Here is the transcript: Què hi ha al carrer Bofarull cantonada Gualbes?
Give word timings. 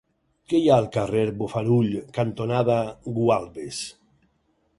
Què 0.51 0.61
hi 0.61 0.69
ha 0.71 0.77
al 0.83 0.87
carrer 0.95 1.25
Bofarull 1.41 1.93
cantonada 2.17 2.79
Gualbes? 3.21 3.85